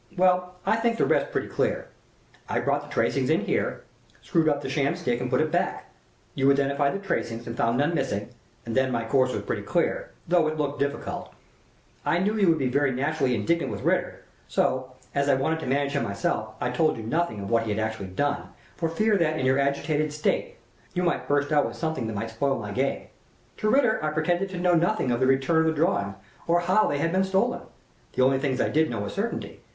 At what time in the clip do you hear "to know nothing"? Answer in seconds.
24.49-25.11